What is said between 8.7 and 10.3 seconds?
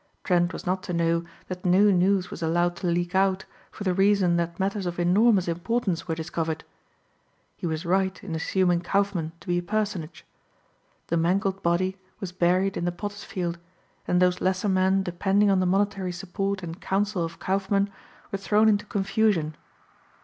Kaufmann to be a personage.